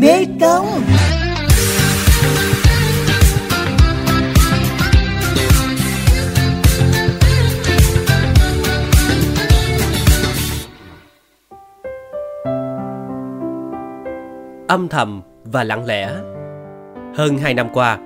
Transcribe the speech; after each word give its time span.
Mê 0.00 0.24
Công 0.40 0.66
Âm 14.68 14.88
thầm 14.88 15.22
và 15.44 15.64
lặng 15.64 15.84
lẽ 15.84 16.10
Hơn 17.14 17.38
2 17.38 17.54
năm 17.54 17.68
qua, 17.72 17.98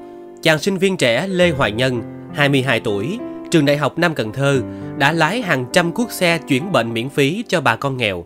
chàng 0.43 0.59
sinh 0.59 0.77
viên 0.77 0.97
trẻ 0.97 1.27
Lê 1.27 1.51
Hoài 1.51 1.73
Nhân, 1.73 2.03
22 2.35 2.81
tuổi, 2.81 3.19
trường 3.51 3.65
đại 3.65 3.77
học 3.77 3.99
Nam 3.99 4.15
Cần 4.15 4.33
Thơ 4.33 4.63
đã 4.99 5.13
lái 5.13 5.43
hàng 5.43 5.65
trăm 5.73 5.93
cuốc 5.93 6.11
xe 6.11 6.39
chuyển 6.39 6.73
bệnh 6.73 6.93
miễn 6.93 7.09
phí 7.09 7.45
cho 7.49 7.61
bà 7.61 7.77
con 7.77 7.97
nghèo. 7.97 8.25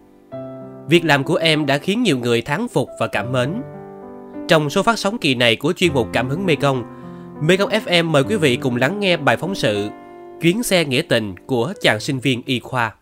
Việc 0.88 1.04
làm 1.04 1.24
của 1.24 1.34
em 1.34 1.66
đã 1.66 1.78
khiến 1.78 2.02
nhiều 2.02 2.18
người 2.18 2.42
thán 2.42 2.68
phục 2.68 2.88
và 2.98 3.06
cảm 3.06 3.32
mến. 3.32 3.62
Trong 4.48 4.70
số 4.70 4.82
phát 4.82 4.98
sóng 4.98 5.18
kỳ 5.18 5.34
này 5.34 5.56
của 5.56 5.72
chuyên 5.72 5.94
mục 5.94 6.08
Cảm 6.12 6.28
hứng 6.28 6.46
Mekong, 6.46 6.82
Mekong 7.42 7.70
FM 7.70 8.04
mời 8.04 8.22
quý 8.24 8.36
vị 8.36 8.56
cùng 8.56 8.76
lắng 8.76 9.00
nghe 9.00 9.16
bài 9.16 9.36
phóng 9.36 9.54
sự 9.54 9.88
Chuyến 10.40 10.62
xe 10.62 10.84
nghĩa 10.84 11.02
tình 11.02 11.34
của 11.46 11.72
chàng 11.80 12.00
sinh 12.00 12.18
viên 12.18 12.42
y 12.46 12.60
khoa. 12.60 12.94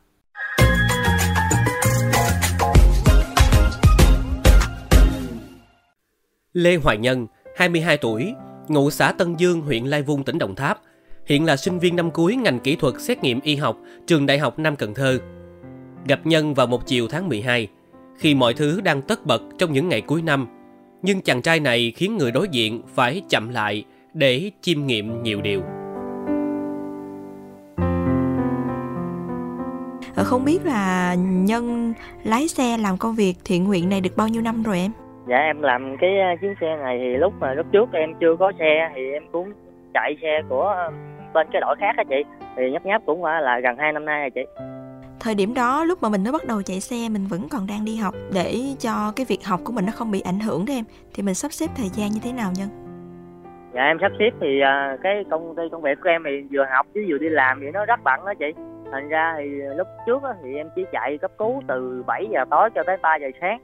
Lê 6.52 6.76
Hoài 6.76 6.98
Nhân, 6.98 7.26
22 7.56 7.96
tuổi, 7.96 8.34
ngụ 8.68 8.90
xã 8.90 9.12
Tân 9.12 9.36
Dương, 9.36 9.60
huyện 9.60 9.84
Lai 9.84 10.02
Vung, 10.02 10.24
tỉnh 10.24 10.38
Đồng 10.38 10.54
Tháp, 10.54 10.80
hiện 11.26 11.44
là 11.44 11.56
sinh 11.56 11.78
viên 11.78 11.96
năm 11.96 12.10
cuối 12.10 12.36
ngành 12.36 12.60
kỹ 12.60 12.76
thuật 12.76 12.94
xét 12.98 13.22
nghiệm 13.22 13.40
y 13.40 13.56
học 13.56 13.78
trường 14.06 14.26
Đại 14.26 14.38
học 14.38 14.58
Nam 14.58 14.76
Cần 14.76 14.94
Thơ. 14.94 15.18
Gặp 16.08 16.18
Nhân 16.24 16.54
vào 16.54 16.66
một 16.66 16.86
chiều 16.86 17.06
tháng 17.10 17.28
12, 17.28 17.68
khi 18.16 18.34
mọi 18.34 18.54
thứ 18.54 18.80
đang 18.84 19.02
tất 19.02 19.26
bật 19.26 19.42
trong 19.58 19.72
những 19.72 19.88
ngày 19.88 20.00
cuối 20.00 20.22
năm, 20.22 20.46
nhưng 21.02 21.20
chàng 21.20 21.42
trai 21.42 21.60
này 21.60 21.92
khiến 21.96 22.16
người 22.16 22.32
đối 22.32 22.48
diện 22.48 22.82
phải 22.94 23.22
chậm 23.28 23.48
lại 23.48 23.84
để 24.14 24.50
chiêm 24.60 24.86
nghiệm 24.86 25.22
nhiều 25.22 25.40
điều. 25.40 25.62
Ờ, 30.16 30.24
không 30.24 30.44
biết 30.44 30.58
là 30.64 31.14
Nhân 31.18 31.94
lái 32.24 32.48
xe 32.48 32.76
làm 32.78 32.96
công 32.98 33.14
việc 33.14 33.34
thiện 33.44 33.64
nguyện 33.64 33.88
này 33.88 34.00
được 34.00 34.16
bao 34.16 34.28
nhiêu 34.28 34.42
năm 34.42 34.62
rồi 34.62 34.78
em? 34.78 34.90
Dạ 35.28 35.36
em 35.36 35.62
làm 35.62 35.96
cái 36.00 36.10
ờ, 36.20 36.36
chuyến 36.40 36.54
xe 36.60 36.76
này 36.76 36.98
thì 36.98 37.16
lúc 37.16 37.34
mà 37.40 37.54
lúc 37.54 37.66
trước 37.72 37.92
em 37.92 38.14
chưa 38.20 38.36
có 38.38 38.52
xe 38.58 38.90
thì 38.94 39.12
em 39.12 39.22
cũng 39.32 39.52
chạy 39.94 40.16
xe 40.22 40.42
của 40.48 40.62
ờ, 40.62 40.90
bên 41.34 41.46
cái 41.52 41.60
đội 41.60 41.76
khác 41.78 41.94
á 41.96 42.04
chị 42.08 42.22
thì 42.56 42.70
nhấp 42.70 42.86
nháp 42.86 43.02
cũng 43.06 43.24
là 43.24 43.60
gần 43.62 43.76
2 43.78 43.92
năm 43.92 44.04
nay 44.04 44.20
rồi 44.20 44.30
chị 44.30 44.64
thời 45.24 45.34
điểm 45.34 45.54
đó 45.54 45.84
lúc 45.84 46.02
mà 46.02 46.08
mình 46.08 46.22
mới 46.22 46.32
bắt 46.32 46.42
đầu 46.48 46.62
chạy 46.62 46.80
xe 46.80 46.96
mình 47.08 47.26
vẫn 47.30 47.40
còn 47.50 47.66
đang 47.66 47.84
đi 47.84 47.96
học. 47.96 48.14
Để 48.34 48.54
cho 48.78 49.12
cái 49.16 49.26
việc 49.28 49.44
học 49.44 49.60
của 49.64 49.72
mình 49.72 49.86
nó 49.86 49.92
không 49.94 50.10
bị 50.10 50.20
ảnh 50.20 50.40
hưởng 50.40 50.64
em 50.68 50.84
thì 51.14 51.22
mình 51.22 51.34
sắp 51.34 51.52
xếp 51.52 51.66
thời 51.76 51.88
gian 51.88 52.10
như 52.10 52.20
thế 52.24 52.32
nào 52.32 52.50
nhân? 52.58 52.68
Dạ 53.74 53.82
em 53.82 53.98
sắp 54.00 54.12
xếp 54.18 54.30
thì 54.40 54.60
uh, 54.62 55.00
cái 55.02 55.24
công 55.30 55.54
ty 55.56 55.62
công 55.72 55.82
việc 55.82 55.98
của 56.02 56.08
em 56.08 56.22
thì 56.26 56.46
vừa 56.52 56.64
học 56.70 56.86
chứ 56.94 57.04
vừa 57.08 57.18
đi 57.18 57.28
làm 57.28 57.60
thì 57.60 57.66
nó 57.72 57.84
rất 57.84 58.00
bận 58.04 58.20
đó 58.26 58.32
chị. 58.38 58.52
Thành 58.92 59.08
ra 59.08 59.34
thì 59.38 59.44
lúc 59.76 59.86
trước 60.06 60.22
thì 60.42 60.54
em 60.56 60.68
chỉ 60.76 60.84
chạy 60.92 61.18
cấp 61.18 61.30
cứu 61.38 61.62
từ 61.68 62.04
7 62.06 62.26
giờ 62.32 62.44
tối 62.50 62.70
cho 62.74 62.82
tới 62.86 62.96
3 63.02 63.16
giờ 63.16 63.28
sáng. 63.40 63.58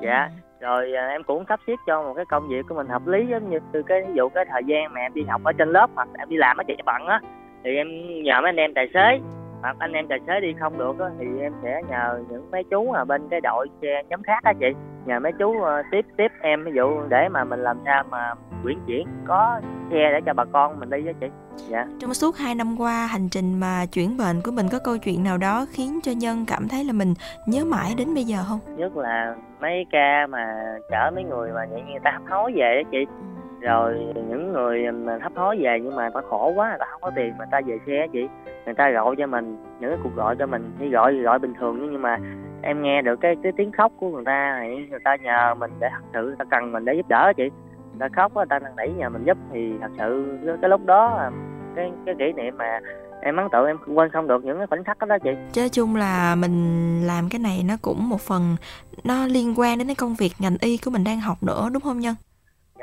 Dạ 0.00 0.28
ừ 0.36 0.44
rồi 0.64 0.92
à, 0.96 1.06
em 1.08 1.22
cũng 1.22 1.44
sắp 1.48 1.60
xếp 1.66 1.76
cho 1.86 2.02
một 2.02 2.14
cái 2.14 2.24
công 2.24 2.48
việc 2.48 2.66
của 2.68 2.74
mình 2.74 2.86
hợp 2.86 3.06
lý 3.06 3.26
giống 3.30 3.50
như 3.50 3.58
từ 3.72 3.82
cái 3.82 4.02
ví 4.02 4.14
dụ 4.14 4.28
cái 4.28 4.44
thời 4.50 4.62
gian 4.66 4.92
mà 4.92 5.00
em 5.00 5.14
đi 5.14 5.22
học 5.28 5.40
ở 5.44 5.52
trên 5.52 5.68
lớp 5.72 5.90
hoặc 5.94 6.08
em 6.18 6.28
đi 6.28 6.36
làm 6.36 6.56
ở 6.56 6.64
chạy 6.68 6.76
bận 6.86 7.06
á 7.06 7.20
thì 7.64 7.76
em 7.76 7.88
nhờ 8.22 8.40
mấy 8.40 8.48
anh 8.48 8.56
em 8.56 8.74
tài 8.74 8.88
xế 8.94 9.18
hoặc 9.64 9.76
anh 9.78 9.92
em 9.92 10.06
tài 10.08 10.18
xế 10.26 10.40
đi 10.40 10.54
không 10.60 10.78
được 10.78 10.98
á 10.98 11.06
thì 11.18 11.26
em 11.40 11.52
sẽ 11.62 11.80
nhờ 11.90 12.20
những 12.30 12.50
mấy 12.50 12.64
chú 12.70 12.92
ở 12.92 13.04
bên 13.04 13.28
cái 13.30 13.40
đội 13.40 13.68
xe 13.82 14.02
nhóm 14.08 14.22
khác 14.22 14.38
á 14.42 14.52
chị. 14.60 14.66
Nhờ 15.06 15.20
mấy 15.20 15.32
chú 15.38 15.50
uh, 15.50 15.66
tiếp 15.90 16.06
tiếp 16.16 16.32
em 16.40 16.64
ví 16.64 16.72
dụ 16.74 17.02
để 17.08 17.28
mà 17.28 17.44
mình 17.44 17.60
làm 17.60 17.78
sao 17.84 18.04
mà 18.10 18.34
chuyển 18.64 18.78
chuyển 18.86 19.06
có 19.26 19.60
xe 19.90 20.10
để 20.12 20.20
cho 20.26 20.32
bà 20.34 20.44
con 20.52 20.80
mình 20.80 20.90
đi 20.90 21.06
á 21.06 21.12
chị. 21.20 21.26
Dạ. 21.68 21.86
Trong 22.00 22.14
suốt 22.14 22.36
2 22.36 22.54
năm 22.54 22.76
qua 22.78 23.06
hành 23.06 23.28
trình 23.30 23.60
mà 23.60 23.84
chuyển 23.92 24.16
bệnh 24.16 24.40
của 24.44 24.50
mình 24.50 24.66
có 24.72 24.78
câu 24.84 24.98
chuyện 24.98 25.24
nào 25.24 25.38
đó 25.38 25.66
khiến 25.72 26.00
cho 26.02 26.12
nhân 26.12 26.44
cảm 26.48 26.68
thấy 26.68 26.84
là 26.84 26.92
mình 26.92 27.14
nhớ 27.46 27.64
mãi 27.64 27.94
đến 27.98 28.14
bây 28.14 28.24
giờ 28.24 28.38
không? 28.48 28.60
Nhất 28.76 28.96
là 28.96 29.34
mấy 29.60 29.86
ca 29.90 30.26
mà 30.30 30.46
chở 30.90 31.10
mấy 31.14 31.24
người 31.24 31.50
mà 31.54 31.60
vậy 31.70 31.82
như 31.86 31.90
người 31.90 32.00
ta 32.04 32.10
hấp 32.10 32.22
hối 32.30 32.52
về 32.56 32.82
á 32.84 32.90
chị. 32.90 32.98
Ừ 33.08 33.33
rồi 33.64 33.98
những 34.14 34.52
người 34.52 34.92
mà 34.92 35.18
hấp 35.22 35.32
hối 35.36 35.56
về 35.60 35.80
nhưng 35.82 35.96
mà 35.96 36.10
ta 36.14 36.20
khổ 36.30 36.52
quá 36.56 36.68
người 36.68 36.78
ta 36.80 36.86
không 36.90 37.00
có 37.00 37.10
tiền 37.16 37.34
mà 37.38 37.44
ta 37.50 37.60
về 37.66 37.78
xe 37.86 38.06
chị. 38.12 38.26
Người 38.64 38.74
ta 38.74 38.90
gọi 38.90 39.14
cho 39.18 39.26
mình 39.26 39.56
những 39.80 39.90
cái 39.90 39.98
cuộc 40.02 40.14
gọi 40.16 40.36
cho 40.38 40.46
mình 40.46 40.72
thì 40.78 40.88
gọi 40.88 41.14
gọi 41.14 41.38
bình 41.38 41.54
thường 41.60 41.92
nhưng 41.92 42.02
mà 42.02 42.18
em 42.62 42.82
nghe 42.82 43.02
được 43.02 43.20
cái 43.20 43.36
cái 43.42 43.52
tiếng 43.56 43.72
khóc 43.72 43.92
của 44.00 44.08
người 44.08 44.24
ta 44.24 44.60
thì 44.62 44.86
người 44.90 45.00
ta 45.04 45.16
nhờ 45.16 45.54
mình 45.54 45.70
để 45.80 45.88
thật 45.92 46.02
sự 46.12 46.26
người 46.26 46.36
ta 46.38 46.44
cần 46.50 46.72
mình 46.72 46.84
để 46.84 46.94
giúp 46.94 47.08
đỡ 47.08 47.32
chị. 47.36 47.50
Người 47.90 48.00
ta 48.00 48.08
khóc 48.16 48.36
người 48.36 48.46
ta 48.50 48.58
năn 48.58 48.72
nỉ 48.76 48.92
nhờ 48.98 49.08
mình 49.08 49.24
giúp 49.24 49.38
thì 49.52 49.72
thật 49.80 49.90
sự 49.98 50.38
cái 50.60 50.70
lúc 50.70 50.86
đó 50.86 51.30
cái 51.76 51.92
cái 52.06 52.14
kỷ 52.18 52.32
niệm 52.32 52.56
mà 52.58 52.80
em 53.22 53.36
ấn 53.36 53.48
tượng 53.52 53.66
em 53.66 53.78
quên 53.94 54.10
không 54.10 54.26
được 54.26 54.44
những 54.44 54.58
cái 54.58 54.66
khoảnh 54.66 54.84
khắc 54.84 54.98
đó, 54.98 55.06
đó 55.06 55.18
chị. 55.24 55.30
Chứ 55.52 55.68
chung 55.72 55.96
là 55.96 56.34
mình 56.34 57.06
làm 57.06 57.28
cái 57.30 57.38
này 57.38 57.64
nó 57.68 57.74
cũng 57.82 58.08
một 58.08 58.20
phần 58.20 58.56
nó 59.04 59.26
liên 59.26 59.54
quan 59.56 59.78
đến 59.78 59.86
cái 59.86 59.96
công 59.96 60.14
việc 60.14 60.32
ngành 60.38 60.56
y 60.60 60.76
của 60.76 60.90
mình 60.90 61.04
đang 61.04 61.20
học 61.20 61.42
nữa 61.42 61.68
đúng 61.72 61.82
không 61.82 62.00
nhân? 62.00 62.14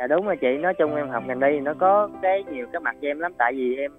Dạ 0.01 0.07
đúng 0.07 0.25
rồi 0.25 0.37
chị. 0.37 0.57
Nói 0.57 0.73
chung 0.73 0.95
em 0.95 1.09
học 1.09 1.23
ngành 1.27 1.41
y 1.41 1.59
nó 1.59 1.73
có 1.79 2.09
cái 2.21 2.43
nhiều 2.51 2.65
cái 2.73 2.79
mặt 2.79 2.95
cho 3.01 3.07
em 3.07 3.19
lắm. 3.19 3.31
Tại 3.37 3.53
vì 3.53 3.77
em 3.77 3.91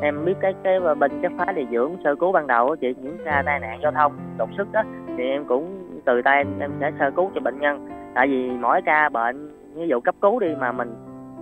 em 0.00 0.24
biết 0.24 0.34
cái 0.40 0.54
cái 0.62 0.80
bên 0.98 1.10
cái 1.22 1.30
phá 1.38 1.52
điều 1.52 1.66
dưỡng 1.72 1.96
sơ 2.04 2.14
cứu 2.14 2.32
ban 2.32 2.46
đầu 2.46 2.76
chị. 2.76 2.94
Những 3.02 3.16
ca 3.24 3.42
tai 3.46 3.60
nạn 3.60 3.80
giao 3.82 3.92
thông 3.92 4.12
đột 4.38 4.48
xuất 4.56 4.72
đó 4.72 4.82
thì 5.16 5.24
em 5.24 5.44
cũng 5.44 5.88
từ 6.04 6.22
tay 6.22 6.36
em, 6.36 6.46
em 6.60 6.70
sẽ 6.80 6.90
sơ 6.98 7.10
cứu 7.10 7.30
cho 7.34 7.40
bệnh 7.40 7.58
nhân. 7.60 7.88
Tại 8.14 8.28
vì 8.28 8.50
mỗi 8.50 8.82
ca 8.82 9.08
bệnh 9.08 9.50
ví 9.74 9.88
dụ 9.88 10.00
cấp 10.00 10.14
cứu 10.20 10.40
đi 10.40 10.48
mà 10.60 10.72
mình 10.72 10.94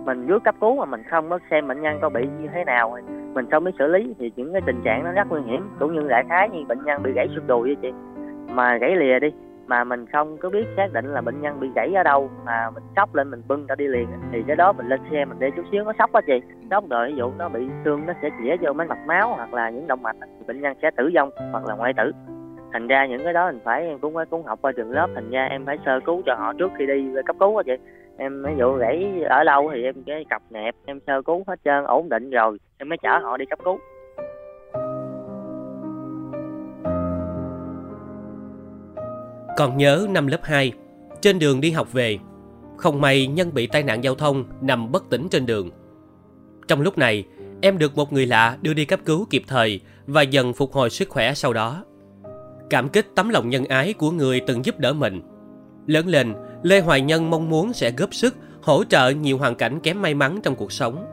mình 0.05 0.25
dưới 0.27 0.39
cấp 0.39 0.55
cứu 0.61 0.75
mà 0.75 0.85
mình 0.85 1.03
không 1.09 1.29
có 1.29 1.39
xem 1.51 1.67
bệnh 1.67 1.81
nhân 1.81 1.97
có 2.01 2.09
bị 2.09 2.27
như 2.41 2.47
thế 2.53 2.63
nào 2.65 2.97
mình 3.33 3.45
không 3.51 3.63
biết 3.63 3.71
xử 3.79 3.87
lý 3.87 4.13
thì 4.19 4.31
những 4.35 4.53
cái 4.53 4.61
tình 4.65 4.81
trạng 4.83 5.03
nó 5.03 5.11
rất 5.11 5.27
nguy 5.29 5.41
hiểm. 5.45 5.69
Cũng 5.79 5.95
như 5.95 6.07
đại 6.07 6.23
khái 6.29 6.49
như 6.49 6.63
bệnh 6.67 6.83
nhân 6.85 7.03
bị 7.03 7.11
gãy 7.11 7.27
xương 7.35 7.47
đùi 7.47 7.61
vậy 7.61 7.75
chị. 7.81 7.91
Mà 8.53 8.77
gãy 8.77 8.95
lìa 8.95 9.19
đi 9.19 9.31
mà 9.71 9.83
mình 9.83 10.05
không 10.11 10.37
có 10.37 10.49
biết 10.49 10.65
xác 10.77 10.93
định 10.93 11.05
là 11.05 11.21
bệnh 11.21 11.41
nhân 11.41 11.59
bị 11.59 11.67
gãy 11.75 11.93
ở 11.95 12.03
đâu 12.03 12.29
mà 12.45 12.69
mình 12.69 12.83
sốc 12.95 13.15
lên 13.15 13.31
mình 13.31 13.41
bưng 13.47 13.65
ra 13.67 13.75
đi 13.75 13.87
liền 13.87 14.07
thì 14.31 14.43
cái 14.47 14.55
đó 14.55 14.73
mình 14.73 14.87
lên 14.87 14.99
xe 15.11 15.25
mình 15.25 15.39
đi 15.39 15.47
chút 15.55 15.65
xíu 15.71 15.83
nó 15.83 15.93
sốc 15.99 16.13
á 16.13 16.21
chị. 16.27 16.41
Sốc 16.69 16.89
rồi 16.89 17.07
ví 17.07 17.15
dụ 17.15 17.31
nó 17.37 17.49
bị 17.49 17.67
xương 17.85 18.05
nó 18.05 18.13
sẽ 18.21 18.29
chĩa 18.39 18.55
vô 18.61 18.73
mấy 18.73 18.87
mạch 18.87 19.07
máu 19.07 19.33
hoặc 19.35 19.53
là 19.53 19.69
những 19.69 19.87
động 19.87 20.01
mạch 20.01 20.15
thì 20.21 20.45
bệnh 20.47 20.61
nhân 20.61 20.77
sẽ 20.81 20.91
tử 20.97 21.11
vong 21.15 21.29
hoặc 21.51 21.65
là 21.65 21.75
ngoại 21.75 21.93
tử. 21.97 22.11
Thành 22.73 22.87
ra 22.87 23.05
những 23.05 23.23
cái 23.23 23.33
đó 23.33 23.51
mình 23.51 23.59
phải 23.63 23.87
em 23.87 23.99
cũng 23.99 24.15
phải 24.15 24.25
cũng 24.25 24.43
học 24.43 24.59
qua 24.61 24.71
trường 24.71 24.91
lớp 24.91 25.07
thành 25.15 25.29
ra 25.29 25.45
em 25.45 25.65
phải 25.65 25.77
sơ 25.85 25.99
cứu 26.05 26.21
cho 26.25 26.35
họ 26.35 26.53
trước 26.53 26.71
khi 26.77 26.85
đi 26.85 27.13
cấp 27.25 27.35
cứu 27.39 27.57
á 27.57 27.63
chị. 27.65 27.75
Em 28.17 28.43
ví 28.43 28.51
dụ 28.57 28.73
gãy 28.73 29.23
ở 29.29 29.43
đâu 29.43 29.71
thì 29.73 29.83
em 29.83 29.95
cái 30.05 30.25
cặp 30.29 30.41
nẹp 30.49 30.75
em 30.85 30.99
sơ 31.07 31.21
cứu 31.21 31.43
hết 31.47 31.59
trơn 31.65 31.83
ổn 31.83 32.09
định 32.09 32.29
rồi 32.29 32.57
em 32.77 32.89
mới 32.89 32.97
chở 32.97 33.19
họ 33.23 33.37
đi 33.37 33.45
cấp 33.45 33.59
cứu 33.65 33.79
Còn 39.61 39.77
nhớ 39.77 40.07
năm 40.09 40.27
lớp 40.27 40.43
2, 40.43 40.71
trên 41.21 41.39
đường 41.39 41.61
đi 41.61 41.71
học 41.71 41.93
về, 41.93 42.19
không 42.77 43.01
may 43.01 43.27
Nhân 43.27 43.53
bị 43.53 43.67
tai 43.67 43.83
nạn 43.83 44.03
giao 44.03 44.15
thông 44.15 44.45
nằm 44.61 44.91
bất 44.91 45.09
tỉnh 45.09 45.27
trên 45.31 45.45
đường. 45.45 45.69
Trong 46.67 46.81
lúc 46.81 46.97
này, 46.97 47.23
em 47.61 47.77
được 47.77 47.95
một 47.95 48.13
người 48.13 48.25
lạ 48.25 48.57
đưa 48.61 48.73
đi 48.73 48.85
cấp 48.85 48.99
cứu 49.05 49.27
kịp 49.29 49.43
thời 49.47 49.79
và 50.07 50.21
dần 50.21 50.53
phục 50.53 50.73
hồi 50.73 50.89
sức 50.89 51.09
khỏe 51.09 51.33
sau 51.33 51.53
đó. 51.53 51.85
Cảm 52.69 52.89
kích 52.89 53.07
tấm 53.15 53.29
lòng 53.29 53.49
nhân 53.49 53.65
ái 53.65 53.93
của 53.93 54.11
người 54.11 54.41
từng 54.47 54.65
giúp 54.65 54.79
đỡ 54.79 54.93
mình. 54.93 55.21
Lớn 55.87 56.07
lên, 56.07 56.33
Lê 56.63 56.79
Hoài 56.79 57.01
Nhân 57.01 57.29
mong 57.29 57.49
muốn 57.49 57.73
sẽ 57.73 57.91
góp 57.91 58.13
sức 58.13 58.35
hỗ 58.61 58.83
trợ 58.83 59.09
nhiều 59.09 59.37
hoàn 59.37 59.55
cảnh 59.55 59.79
kém 59.79 60.01
may 60.01 60.13
mắn 60.13 60.39
trong 60.43 60.55
cuộc 60.55 60.71
sống. 60.71 61.05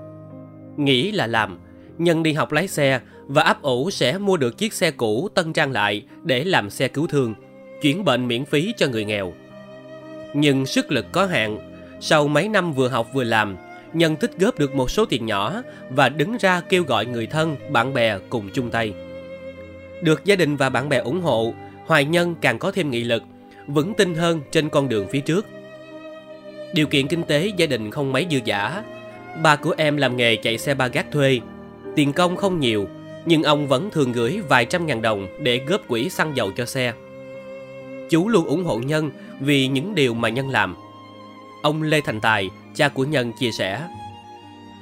Nghĩ 0.76 1.12
là 1.12 1.26
làm, 1.26 1.58
Nhân 1.98 2.22
đi 2.22 2.32
học 2.32 2.52
lái 2.52 2.68
xe 2.68 3.00
và 3.26 3.42
ấp 3.42 3.62
ủ 3.62 3.90
sẽ 3.90 4.18
mua 4.18 4.36
được 4.36 4.58
chiếc 4.58 4.72
xe 4.72 4.90
cũ 4.90 5.28
tân 5.34 5.52
trang 5.52 5.72
lại 5.72 6.06
để 6.22 6.44
làm 6.44 6.70
xe 6.70 6.88
cứu 6.88 7.06
thương– 7.06 7.34
chuyển 7.80 8.04
bệnh 8.04 8.28
miễn 8.28 8.44
phí 8.44 8.74
cho 8.76 8.88
người 8.88 9.04
nghèo. 9.04 9.32
Nhưng 10.34 10.66
sức 10.66 10.92
lực 10.92 11.06
có 11.12 11.26
hạn, 11.26 11.58
sau 12.00 12.28
mấy 12.28 12.48
năm 12.48 12.72
vừa 12.72 12.88
học 12.88 13.08
vừa 13.12 13.24
làm, 13.24 13.56
Nhân 13.92 14.16
tích 14.16 14.30
góp 14.38 14.58
được 14.58 14.74
một 14.74 14.90
số 14.90 15.04
tiền 15.06 15.26
nhỏ 15.26 15.62
và 15.90 16.08
đứng 16.08 16.36
ra 16.36 16.60
kêu 16.60 16.84
gọi 16.84 17.06
người 17.06 17.26
thân, 17.26 17.56
bạn 17.70 17.94
bè 17.94 18.18
cùng 18.28 18.50
chung 18.54 18.70
tay. 18.70 18.92
Được 20.02 20.24
gia 20.24 20.36
đình 20.36 20.56
và 20.56 20.68
bạn 20.68 20.88
bè 20.88 20.98
ủng 20.98 21.20
hộ, 21.20 21.54
Hoài 21.86 22.04
Nhân 22.04 22.34
càng 22.40 22.58
có 22.58 22.72
thêm 22.72 22.90
nghị 22.90 23.04
lực, 23.04 23.22
vững 23.66 23.94
tin 23.94 24.14
hơn 24.14 24.40
trên 24.50 24.68
con 24.68 24.88
đường 24.88 25.08
phía 25.08 25.20
trước. 25.20 25.46
Điều 26.72 26.86
kiện 26.86 27.08
kinh 27.08 27.22
tế 27.22 27.52
gia 27.56 27.66
đình 27.66 27.90
không 27.90 28.12
mấy 28.12 28.26
dư 28.30 28.38
giả. 28.44 28.84
Ba 29.42 29.56
của 29.56 29.74
em 29.76 29.96
làm 29.96 30.16
nghề 30.16 30.36
chạy 30.36 30.58
xe 30.58 30.74
ba 30.74 30.86
gác 30.86 31.12
thuê. 31.12 31.40
Tiền 31.96 32.12
công 32.12 32.36
không 32.36 32.60
nhiều, 32.60 32.88
nhưng 33.26 33.42
ông 33.42 33.68
vẫn 33.68 33.90
thường 33.90 34.12
gửi 34.12 34.40
vài 34.48 34.64
trăm 34.64 34.86
ngàn 34.86 35.02
đồng 35.02 35.26
để 35.42 35.60
góp 35.66 35.88
quỹ 35.88 36.08
xăng 36.08 36.36
dầu 36.36 36.50
cho 36.56 36.66
xe 36.66 36.92
chú 38.10 38.28
luôn 38.28 38.46
ủng 38.46 38.64
hộ 38.64 38.78
Nhân 38.78 39.10
vì 39.40 39.66
những 39.66 39.94
điều 39.94 40.14
mà 40.14 40.28
Nhân 40.28 40.48
làm. 40.48 40.76
Ông 41.62 41.82
Lê 41.82 42.00
Thành 42.00 42.20
Tài, 42.20 42.50
cha 42.74 42.88
của 42.88 43.04
Nhân 43.04 43.32
chia 43.32 43.50
sẻ. 43.50 43.88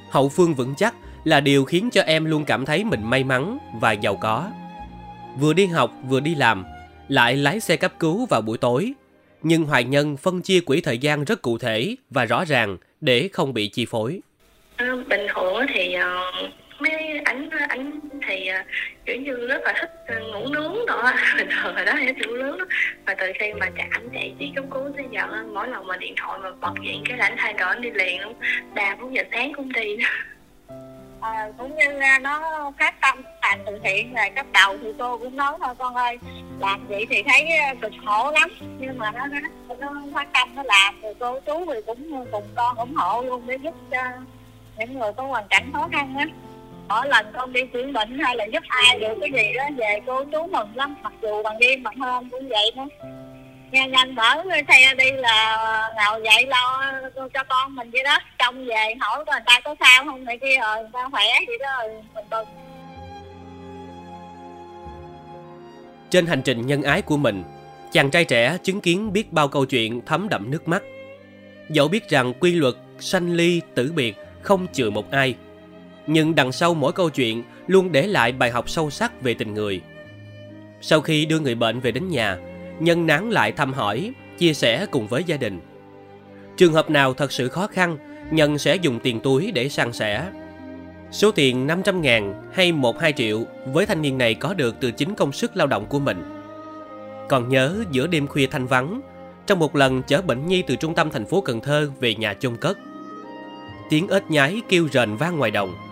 Hậu 0.09 0.29
phương 0.29 0.53
vững 0.53 0.73
chắc 0.77 0.95
là 1.23 1.39
điều 1.39 1.65
khiến 1.65 1.89
cho 1.91 2.01
em 2.01 2.25
luôn 2.25 2.45
cảm 2.45 2.65
thấy 2.65 2.83
mình 2.83 3.03
may 3.03 3.23
mắn 3.23 3.57
và 3.81 3.91
giàu 3.91 4.15
có. 4.15 4.51
Vừa 5.39 5.53
đi 5.53 5.65
học 5.65 5.91
vừa 6.09 6.19
đi 6.19 6.35
làm, 6.35 6.65
lại 7.07 7.35
lái 7.35 7.59
xe 7.59 7.75
cấp 7.75 7.93
cứu 7.99 8.25
vào 8.25 8.41
buổi 8.41 8.57
tối. 8.57 8.93
nhưng 9.43 9.65
Hoài 9.65 9.83
Nhân 9.83 10.17
phân 10.17 10.41
chia 10.41 10.59
quỹ 10.59 10.81
thời 10.81 10.97
gian 10.97 11.23
rất 11.23 11.41
cụ 11.41 11.57
thể 11.57 11.95
và 12.09 12.25
rõ 12.25 12.45
ràng 12.45 12.77
để 13.01 13.29
không 13.33 13.53
bị 13.53 13.67
chi 13.67 13.85
phối. 13.85 14.19
À, 14.75 14.85
bình 15.09 15.21
thường 15.35 15.65
thì 15.73 15.95
uh, 15.95 16.49
mấy 16.79 17.19
ảnh 17.25 17.49
ảnh 17.69 17.99
thì 18.37 18.51
uh, 18.51 18.67
kiểu 19.05 19.21
như 19.21 19.47
rất 19.47 19.61
là 19.63 19.73
thích 19.79 19.91
à, 20.07 20.19
ngủ 20.19 20.47
nướng 20.47 20.75
đó 20.87 21.13
bình 21.37 21.49
thường 21.63 21.75
rồi 21.75 21.85
đó 21.85 21.93
thì 21.99 22.05
ngủ 22.05 22.33
nướng 22.33 22.57
và 23.05 23.15
từ 23.15 23.31
khi 23.39 23.53
mà 23.53 23.69
chạm 23.77 24.09
chạy 24.13 24.35
trí 24.39 24.51
cấp 24.55 24.65
cứu 24.71 24.91
tới 24.97 25.05
giờ 25.11 25.27
mỗi 25.53 25.67
lần 25.67 25.87
mà 25.87 25.97
điện 25.97 26.13
thoại 26.17 26.39
mà 26.43 26.49
bật 26.61 26.73
điện 26.81 27.03
cái 27.05 27.17
lãnh 27.17 27.35
thay 27.37 27.53
đổi 27.53 27.75
đi 27.75 27.91
liền 27.91 28.21
luôn 28.21 28.33
ba 28.75 28.95
bốn 28.95 29.15
giờ 29.15 29.23
sáng 29.31 29.53
cũng 29.53 29.71
đi. 29.71 29.97
À, 31.21 31.47
cũng 31.57 31.75
như 31.75 31.99
à, 31.99 32.19
nó 32.19 32.71
phát 32.79 33.01
tâm 33.01 33.21
làm 33.41 33.59
từ 33.65 33.79
thiện 33.83 34.13
là 34.13 34.29
cấp 34.29 34.45
đầu 34.53 34.77
thì 34.81 34.87
cô 34.99 35.17
cũng 35.17 35.35
nói 35.35 35.57
thôi 35.59 35.75
con 35.77 35.95
ơi 35.95 36.17
làm 36.59 36.87
vậy 36.87 37.05
thì 37.09 37.23
thấy 37.23 37.49
cực 37.81 37.91
khổ 38.05 38.31
lắm. 38.31 38.49
Nhưng 38.79 38.97
mà 38.97 39.11
nó 39.11 39.27
nó, 39.27 39.39
nó 39.79 40.01
phát 40.13 40.27
tâm 40.33 40.55
nó 40.55 40.63
làm 40.63 41.01
rồi 41.01 41.13
cô 41.19 41.39
chú 41.39 41.65
thì 41.73 41.81
cũng 41.85 42.25
cùng 42.31 42.47
con 42.55 42.77
ủng 42.77 42.95
hộ 42.95 43.21
luôn 43.21 43.47
để 43.47 43.57
giúp 43.63 43.73
cho 43.91 44.01
những 44.77 44.99
người 44.99 45.11
có 45.17 45.23
hoàn 45.23 45.47
cảnh 45.49 45.69
khó 45.73 45.89
khăn 45.91 46.15
á 46.17 46.25
mỗi 46.89 47.07
lần 47.07 47.25
con 47.33 47.53
đi 47.53 47.61
chữa 47.73 47.91
bệnh 47.91 48.19
hay 48.19 48.35
là 48.35 48.45
giúp 48.45 48.63
ai 48.67 48.99
được? 48.99 49.13
Cái 49.21 49.31
gì 49.31 49.53
đó 49.53 49.63
về 49.77 49.99
cô 50.05 50.23
chú 50.23 50.47
mừng 50.47 50.75
lắm, 50.75 50.95
mặc 51.03 51.13
dù 51.21 51.43
bằng 51.43 51.59
đêm 51.59 51.83
bằng 51.83 51.97
hôm 51.97 52.29
cũng 52.29 52.49
vậy 52.49 52.71
nữa 52.75 52.87
nhanh 53.71 53.91
nhanh 53.91 54.15
mở 54.15 54.43
xe 54.67 54.93
đi 54.97 55.11
là 55.11 55.57
nào 55.95 56.19
vậy 56.23 56.45
lo 56.47 56.83
cho 57.33 57.43
con 57.49 57.75
mình 57.75 57.91
vậy 57.91 58.03
đó. 58.03 58.19
Trong 58.37 58.65
về 58.65 58.93
hỏi 58.99 59.17
người 59.17 59.39
ta 59.45 59.59
có 59.59 59.75
sao 59.79 60.05
không 60.05 60.25
này 60.25 60.37
kia 60.37 60.57
rồi 60.61 60.77
người 60.81 60.89
ta 60.93 61.09
khỏe 61.11 61.25
vậy 61.47 61.57
đó 61.59 61.69
ờ, 61.77 61.87
rồi 61.87 62.03
mình 62.15 62.25
mừng. 62.31 62.47
Trên 66.09 66.25
hành 66.25 66.41
trình 66.41 66.67
nhân 66.67 66.83
ái 66.83 67.01
của 67.01 67.17
mình, 67.17 67.43
chàng 67.91 68.11
trai 68.11 68.25
trẻ 68.25 68.57
chứng 68.63 68.81
kiến 68.81 69.13
biết 69.13 69.33
bao 69.33 69.47
câu 69.47 69.65
chuyện 69.65 70.01
thấm 70.05 70.29
đậm 70.29 70.51
nước 70.51 70.67
mắt. 70.67 70.83
Dẫu 71.69 71.87
biết 71.87 72.09
rằng 72.09 72.33
quy 72.39 72.51
luật 72.51 72.75
sanh 72.99 73.33
ly 73.33 73.61
tử 73.75 73.93
biệt 73.95 74.15
không 74.41 74.67
chừa 74.73 74.89
một 74.89 75.11
ai 75.11 75.35
nhưng 76.07 76.35
đằng 76.35 76.51
sau 76.51 76.73
mỗi 76.73 76.93
câu 76.93 77.09
chuyện 77.09 77.43
luôn 77.67 77.91
để 77.91 78.07
lại 78.07 78.31
bài 78.31 78.51
học 78.51 78.69
sâu 78.69 78.89
sắc 78.89 79.21
về 79.21 79.33
tình 79.33 79.53
người. 79.53 79.81
Sau 80.81 81.01
khi 81.01 81.25
đưa 81.25 81.39
người 81.39 81.55
bệnh 81.55 81.79
về 81.79 81.91
đến 81.91 82.09
nhà, 82.09 82.37
nhân 82.79 83.07
nán 83.07 83.29
lại 83.29 83.51
thăm 83.51 83.73
hỏi, 83.73 84.13
chia 84.37 84.53
sẻ 84.53 84.85
cùng 84.91 85.07
với 85.07 85.23
gia 85.23 85.37
đình. 85.37 85.59
Trường 86.57 86.73
hợp 86.73 86.89
nào 86.89 87.13
thật 87.13 87.31
sự 87.31 87.49
khó 87.49 87.67
khăn, 87.67 87.97
nhân 88.31 88.57
sẽ 88.57 88.75
dùng 88.75 88.99
tiền 88.99 89.19
túi 89.19 89.51
để 89.51 89.69
san 89.69 89.93
sẻ. 89.93 90.31
Số 91.11 91.31
tiền 91.31 91.67
500 91.67 92.01
ngàn 92.01 92.49
hay 92.53 92.71
1-2 92.71 93.11
triệu 93.11 93.45
với 93.73 93.85
thanh 93.85 94.01
niên 94.01 94.17
này 94.17 94.33
có 94.33 94.53
được 94.53 94.75
từ 94.79 94.91
chính 94.91 95.15
công 95.15 95.31
sức 95.31 95.55
lao 95.55 95.67
động 95.67 95.85
của 95.85 95.99
mình. 95.99 96.23
Còn 97.29 97.49
nhớ 97.49 97.75
giữa 97.91 98.07
đêm 98.07 98.27
khuya 98.27 98.47
thanh 98.47 98.67
vắng, 98.67 99.01
trong 99.47 99.59
một 99.59 99.75
lần 99.75 100.03
chở 100.03 100.21
bệnh 100.21 100.47
nhi 100.47 100.63
từ 100.67 100.75
trung 100.75 100.95
tâm 100.95 101.09
thành 101.09 101.25
phố 101.25 101.41
Cần 101.41 101.61
Thơ 101.61 101.91
về 101.99 102.15
nhà 102.15 102.33
chôn 102.33 102.57
cất. 102.57 102.77
Tiếng 103.89 104.07
ếch 104.07 104.31
nhái 104.31 104.61
kêu 104.69 104.87
rền 104.93 105.15
vang 105.15 105.37
ngoài 105.37 105.51
đồng 105.51 105.86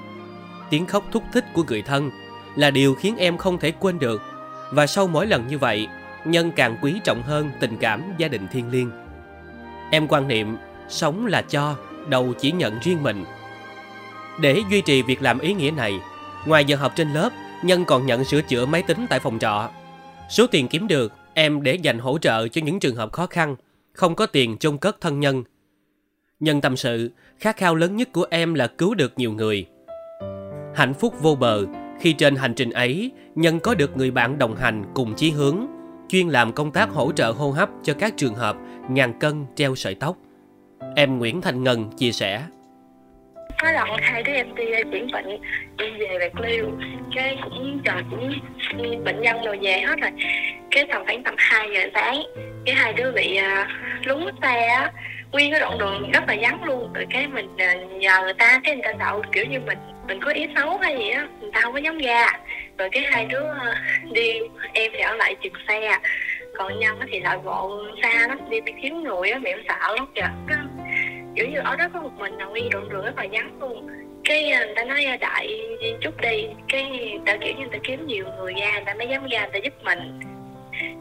tiếng 0.69 0.85
khóc 0.85 1.06
thúc 1.12 1.23
thích 1.33 1.45
của 1.53 1.63
người 1.67 1.81
thân 1.81 2.12
là 2.56 2.71
điều 2.71 2.95
khiến 2.95 3.15
em 3.17 3.38
không 3.38 3.59
thể 3.59 3.71
quên 3.71 4.00
được. 4.00 4.21
Và 4.71 4.88
sau 4.88 5.07
mỗi 5.07 5.27
lần 5.27 5.47
như 5.47 5.57
vậy, 5.57 5.88
nhân 6.25 6.51
càng 6.56 6.77
quý 6.81 6.94
trọng 7.03 7.23
hơn 7.23 7.51
tình 7.59 7.77
cảm 7.77 8.03
gia 8.17 8.27
đình 8.27 8.47
thiên 8.51 8.71
liêng. 8.71 8.91
Em 9.91 10.07
quan 10.07 10.27
niệm, 10.27 10.57
sống 10.89 11.25
là 11.25 11.41
cho 11.41 11.75
đâu 12.09 12.33
chỉ 12.39 12.51
nhận 12.51 12.79
riêng 12.79 13.03
mình. 13.03 13.25
Để 14.41 14.62
duy 14.69 14.81
trì 14.81 15.01
việc 15.01 15.21
làm 15.21 15.39
ý 15.39 15.53
nghĩa 15.53 15.71
này, 15.71 16.00
ngoài 16.45 16.65
giờ 16.65 16.75
học 16.75 16.94
trên 16.95 17.13
lớp, 17.13 17.29
nhân 17.63 17.85
còn 17.85 18.06
nhận 18.06 18.23
sửa 18.23 18.41
chữa 18.41 18.65
máy 18.65 18.83
tính 18.83 19.06
tại 19.09 19.19
phòng 19.19 19.39
trọ. 19.39 19.69
Số 20.29 20.47
tiền 20.47 20.67
kiếm 20.67 20.88
được, 20.88 21.13
em 21.33 21.63
để 21.63 21.75
dành 21.75 22.00
hỗ 22.00 22.17
trợ 22.17 22.47
cho 22.47 22.62
những 22.62 22.79
trường 22.79 22.95
hợp 22.95 23.12
khó 23.12 23.27
khăn, 23.27 23.56
không 23.94 24.15
có 24.15 24.25
tiền 24.25 24.57
chôn 24.57 24.77
cất 24.77 25.01
thân 25.01 25.19
nhân. 25.19 25.44
Nhân 26.39 26.62
tâm 26.62 26.77
sự, 26.77 27.12
khát 27.39 27.57
khao 27.57 27.75
lớn 27.75 27.95
nhất 27.95 28.09
của 28.13 28.25
em 28.29 28.53
là 28.53 28.67
cứu 28.67 28.94
được 28.95 29.13
nhiều 29.17 29.31
người 29.31 29.65
hạnh 30.75 30.94
phúc 30.94 31.13
vô 31.22 31.36
bờ. 31.36 31.66
Khi 32.00 32.13
trên 32.13 32.36
hành 32.36 32.54
trình 32.54 32.72
ấy 32.72 33.12
nhân 33.36 33.60
có 33.60 33.75
được 33.75 33.98
người 33.98 34.12
bạn 34.12 34.38
đồng 34.38 34.56
hành 34.56 34.83
cùng 34.94 35.13
chí 35.16 35.31
hướng 35.31 35.68
chuyên 36.10 36.30
làm 36.30 36.54
công 36.54 36.72
tác 36.72 36.89
hỗ 36.89 37.12
trợ 37.12 37.31
hô 37.31 37.51
hấp 37.51 37.69
cho 37.83 37.94
các 37.94 38.13
trường 38.18 38.36
hợp 38.36 38.56
ngàn 38.89 39.19
cân 39.19 39.45
treo 39.56 39.75
sợi 39.75 39.95
tóc. 39.95 40.16
Em 40.95 41.19
nguyễn 41.19 41.42
thanh 41.42 41.63
ngân 41.63 41.89
chia 41.98 42.12
sẻ. 42.12 42.42
Có 43.62 43.72
lần 43.72 43.88
hai 44.01 44.24
đứa 44.24 44.33
em 44.33 44.56
đi 44.56 44.63
chuyển 44.92 45.12
bệnh 45.12 45.42
đi 45.77 45.86
về 46.00 46.19
bạc 46.19 46.42
liêu. 46.42 46.72
Cái 47.16 47.38
cũng 47.44 47.80
chờ 47.86 47.94
cũng 48.10 48.33
bệnh 49.04 49.22
nhân 49.22 49.38
rồi 49.45 49.60
về 49.62 49.81
hết 49.88 49.95
rồi. 50.01 50.12
Cái 50.72 50.86
tầm 50.92 51.06
khoảng 51.06 51.24
tầm 51.24 51.36
2 51.38 51.69
giờ 51.74 51.81
sáng 51.94 52.24
cái 52.66 52.75
hai 52.75 52.94
đứa 52.94 53.12
bị 53.12 53.36
à, 53.36 53.68
uh, 54.00 54.07
lúng 54.07 54.30
xe 54.42 54.68
á 54.68 54.92
nguyên 55.31 55.51
cái 55.51 55.60
đoạn 55.60 55.77
đường 55.77 56.12
rất 56.12 56.24
là 56.27 56.36
vắng 56.42 56.63
luôn. 56.63 56.94
Rồi 56.94 57.06
cái 57.10 57.27
mình 57.27 57.50
à, 57.57 57.74
nhờ 57.74 58.22
người 58.24 58.33
ta, 58.33 58.62
cái 58.63 58.75
người 58.75 58.83
ta 58.83 58.92
sợ 59.00 59.22
kiểu 59.31 59.45
như 59.45 59.60
mình 59.60 59.77
mình 60.07 60.19
có 60.22 60.31
ý 60.31 60.48
xấu 60.56 60.77
hay 60.77 60.98
gì 60.98 61.10
á, 61.10 61.27
người 61.39 61.51
ta 61.54 61.62
không 61.62 61.74
có 61.74 61.80
dám 61.80 61.98
ra 61.98 62.27
rồi 62.77 62.89
cái 62.92 63.04
hai 63.04 63.25
đứa 63.25 63.44
à, 63.60 63.83
đi, 64.12 64.39
em 64.74 64.92
thì 64.94 65.00
ở 65.00 65.16
lại 65.16 65.36
chừng 65.44 65.54
xe, 65.68 65.98
còn 66.57 66.80
nhân 66.80 67.00
thì 67.12 67.19
lại 67.19 67.38
bộ 67.38 67.83
xa 68.01 68.27
lắm, 68.27 68.39
đi 68.50 68.57
kiếm 68.81 69.04
người 69.04 69.30
á, 69.30 69.39
mẹ 69.39 69.56
sợ 69.68 69.95
lắm 69.95 70.06
kìa. 70.16 70.30
Kiểu 71.36 71.48
như 71.48 71.60
ở 71.60 71.75
đó 71.75 71.86
có 71.94 72.01
một 72.01 72.12
mình 72.18 72.38
là 72.38 72.45
nguyên 72.45 72.69
đoạn 72.69 72.89
đường 72.89 73.06
rất 73.06 73.18
là 73.18 73.27
vắng 73.31 73.51
luôn. 73.60 73.88
Cái 74.24 74.51
à, 74.51 74.66
người 74.66 74.75
ta 74.75 74.83
nói 74.83 75.06
đại 75.19 75.62
chút 76.01 76.22
đi, 76.22 76.48
cái 76.69 76.86
người 76.86 77.19
ta 77.25 77.38
kiểu 77.42 77.54
như 77.54 77.60
người 77.60 77.69
ta 77.72 77.77
kiếm 77.83 78.07
nhiều 78.07 78.25
người 78.38 78.54
ra, 78.54 78.72
người 78.72 78.83
ta 78.86 78.94
mới 78.94 79.07
dám 79.07 79.27
ra, 79.27 79.39
người 79.39 79.50
ta 79.54 79.60
giúp 79.63 79.74
mình 79.83 80.19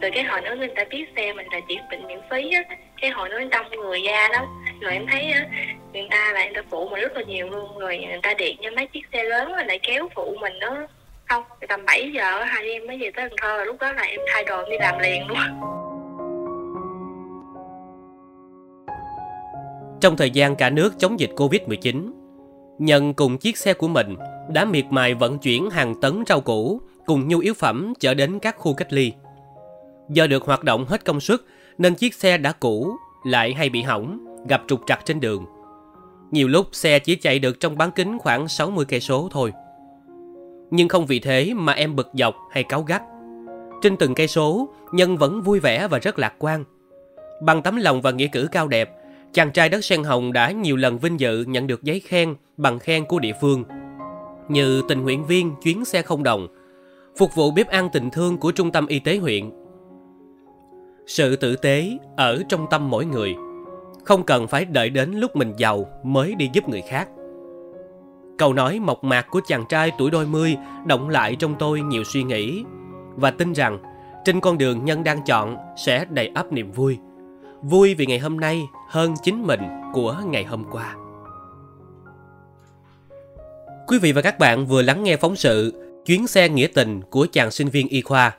rồi 0.01 0.11
cái 0.15 0.25
hồi 0.25 0.41
nữa 0.41 0.55
người 0.59 0.73
ta 0.77 0.85
biết 0.91 1.05
xe 1.17 1.33
mình 1.33 1.47
là 1.53 1.61
chỉ 1.69 1.79
bệnh 1.91 2.07
miễn 2.07 2.19
phí 2.31 2.51
á. 2.51 2.77
Cái 3.01 3.11
hồi 3.11 3.29
nó 3.29 3.39
đông 3.51 3.67
người 3.71 4.03
ra 4.07 4.29
lắm. 4.33 4.45
Rồi 4.81 4.93
em 4.93 5.07
thấy 5.11 5.31
á 5.33 5.47
người 5.93 6.07
ta 6.11 6.33
là 6.33 6.45
người 6.45 6.55
ta 6.55 6.63
phụ 6.71 6.89
mình 6.89 7.01
rất 7.01 7.17
là 7.17 7.23
nhiều 7.23 7.51
luôn. 7.51 7.79
Rồi 7.79 7.99
người 7.99 8.21
ta 8.23 8.35
điện 8.35 8.57
cho 8.63 8.71
mấy 8.77 8.87
chiếc 8.87 9.05
xe 9.13 9.25
lớn 9.25 9.53
rồi 9.53 9.65
lại 9.67 9.79
kéo 9.83 10.09
phụ 10.15 10.37
mình 10.41 10.59
đó. 10.61 10.87
Không 11.29 11.45
tầm 11.69 11.85
7 11.87 12.13
giờ 12.15 12.45
hai 12.45 12.71
em 12.71 12.87
mới 12.87 12.99
về 12.99 13.11
tới 13.17 13.29
Cần 13.29 13.39
Thơ. 13.43 13.65
Lúc 13.65 13.77
đó 13.81 13.93
là 13.93 14.03
em 14.03 14.21
thay 14.33 14.45
đồ 14.45 14.71
đi 14.71 14.77
làm 14.81 14.99
liền 14.99 15.27
luôn. 15.27 15.39
Trong 20.01 20.17
thời 20.17 20.31
gian 20.31 20.57
cả 20.57 20.71
nước 20.71 20.93
chống 20.99 21.21
dịch 21.21 21.31
Covid-19, 21.37 22.11
Nhân 22.79 23.15
cùng 23.15 23.39
chiếc 23.39 23.57
xe 23.57 23.75
của 23.75 23.89
mình 23.89 24.17
đã 24.49 24.65
miệt 24.65 24.85
mài 24.91 25.15
vận 25.15 25.39
chuyển 25.39 25.71
hàng 25.71 25.95
tấn 26.01 26.25
rau 26.27 26.41
củ 26.41 26.81
cùng 27.07 27.29
nhu 27.29 27.39
yếu 27.39 27.55
phẩm 27.55 27.93
chở 28.01 28.15
đến 28.15 28.39
các 28.39 28.57
khu 28.57 28.75
cách 28.75 28.93
ly. 28.93 29.13
Do 30.09 30.27
được 30.27 30.45
hoạt 30.45 30.65
động 30.65 30.85
hết 30.85 31.05
công 31.05 31.21
suất 31.21 31.41
nên 31.79 31.95
chiếc 31.95 32.15
xe 32.15 32.39
đã 32.39 32.53
cũ, 32.53 32.97
lại 33.25 33.55
hay 33.55 33.69
bị 33.69 33.83
hỏng, 33.83 34.19
gặp 34.49 34.63
trục 34.69 34.81
trặc 34.87 35.01
trên 35.05 35.21
đường. 35.21 35.45
Nhiều 36.31 36.49
lúc 36.49 36.67
xe 36.73 36.99
chỉ 36.99 37.17
chạy 37.17 37.39
được 37.39 37.61
trong 37.61 37.79
bán 37.79 37.91
kính 37.91 38.19
khoảng 38.19 38.49
60 38.49 38.85
cây 38.89 39.01
số 39.01 39.29
thôi. 39.33 39.53
Nhưng 40.71 40.89
không 40.89 41.07
vì 41.07 41.19
thế 41.19 41.55
mà 41.55 41.73
em 41.73 41.97
bực 41.97 42.11
dọc 42.15 42.37
hay 42.51 42.65
cáu 42.65 42.83
gắt. 42.83 43.03
Trên 43.83 43.97
từng 43.97 44.15
cây 44.15 44.29
số, 44.29 44.69
Nhân 44.93 45.17
vẫn 45.17 45.43
vui 45.43 45.61
vẻ 45.61 45.89
và 45.89 45.99
rất 45.99 46.19
lạc 46.19 46.35
quan. 46.39 46.65
Bằng 47.43 47.63
tấm 47.63 47.77
lòng 47.77 48.03
và 48.03 48.11
nghĩa 48.11 48.27
cử 48.27 48.49
cao 48.53 48.69
đẹp, 48.69 48.91
chàng 49.33 49.53
trai 49.53 49.69
đất 49.69 49.85
sen 49.85 50.05
hồng 50.05 50.33
đã 50.33 50.51
nhiều 50.51 50.77
lần 50.77 50.99
vinh 50.99 51.21
dự 51.21 51.45
nhận 51.49 51.67
được 51.67 51.83
giấy 51.83 52.01
khen 52.01 52.35
bằng 52.57 52.79
khen 52.79 53.05
của 53.05 53.19
địa 53.19 53.33
phương 53.41 53.65
như 54.49 54.83
tình 54.89 55.03
nguyện 55.03 55.27
viên 55.27 55.55
chuyến 55.63 55.85
xe 55.85 56.03
không 56.03 56.23
đồng 56.23 56.49
phục 57.17 57.35
vụ 57.35 57.51
bếp 57.51 57.69
ăn 57.69 57.89
tình 57.93 58.11
thương 58.11 58.39
của 58.39 58.53
trung 58.53 58.73
tâm 58.73 58.87
y 58.87 58.99
tế 58.99 59.17
huyện 59.17 59.51
sự 61.07 61.37
tử 61.37 61.57
tế 61.57 61.99
ở 62.17 62.43
trong 62.49 62.67
tâm 62.71 62.91
mỗi 62.91 63.05
người 63.05 63.35
không 64.05 64.23
cần 64.23 64.47
phải 64.47 64.65
đợi 64.65 64.91
đến 64.91 65.13
lúc 65.13 65.37
mình 65.37 65.53
giàu 65.57 65.87
mới 66.03 66.35
đi 66.35 66.51
giúp 66.53 66.69
người 66.69 66.83
khác 66.83 67.09
câu 68.39 68.53
nói 68.53 68.81
mộc 68.81 69.05
mạc 69.05 69.27
của 69.31 69.41
chàng 69.47 69.65
trai 69.69 69.93
tuổi 69.99 70.11
đôi 70.11 70.27
mươi 70.27 70.57
động 70.87 71.09
lại 71.09 71.37
trong 71.37 71.55
tôi 71.59 71.81
nhiều 71.81 72.05
suy 72.05 72.23
nghĩ 72.23 72.65
và 73.17 73.31
tin 73.31 73.53
rằng 73.53 73.79
trên 74.25 74.41
con 74.41 74.59
đường 74.59 74.85
nhân 74.85 75.05
đang 75.05 75.25
chọn 75.27 75.57
sẽ 75.77 76.05
đầy 76.11 76.31
ắp 76.35 76.53
niềm 76.53 76.73
vui 76.73 76.99
vui 77.63 77.95
vì 77.95 78.07
ngày 78.07 78.19
hôm 78.19 78.41
nay 78.41 78.69
hơn 78.89 79.15
chính 79.23 79.47
mình 79.47 79.61
của 79.93 80.23
ngày 80.27 80.45
hôm 80.45 80.65
qua. 80.71 80.97
Quý 83.87 83.99
vị 83.99 84.13
và 84.13 84.23
các 84.23 84.39
bạn 84.39 84.67
vừa 84.67 84.83
lắng 84.83 85.05
nghe 85.05 85.17
phóng 85.17 85.37
sự 85.37 85.81
Chuyến 86.07 86.27
xe 86.27 86.49
nghĩa 86.49 86.67
tình 86.75 87.01
của 87.11 87.27
chàng 87.33 87.51
sinh 87.51 87.69
viên 87.69 87.89
y 87.89 88.01
khoa. 88.01 88.37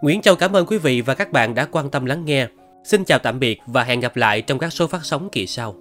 Nguyễn 0.00 0.22
Châu 0.22 0.36
cảm 0.36 0.56
ơn 0.56 0.66
quý 0.66 0.78
vị 0.78 1.00
và 1.00 1.14
các 1.14 1.32
bạn 1.32 1.54
đã 1.54 1.64
quan 1.64 1.90
tâm 1.90 2.04
lắng 2.04 2.24
nghe. 2.24 2.46
Xin 2.84 3.04
chào 3.04 3.18
tạm 3.18 3.38
biệt 3.38 3.60
và 3.66 3.84
hẹn 3.84 4.00
gặp 4.00 4.16
lại 4.16 4.42
trong 4.42 4.58
các 4.58 4.72
số 4.72 4.86
phát 4.86 5.00
sóng 5.02 5.28
kỳ 5.32 5.46
sau. 5.46 5.74